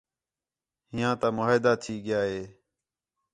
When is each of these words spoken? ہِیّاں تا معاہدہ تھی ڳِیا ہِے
ہِیّاں 0.93 1.13
تا 1.21 1.27
معاہدہ 1.37 1.73
تھی 1.81 1.93
ڳِیا 2.05 2.21
ہِے 2.29 2.41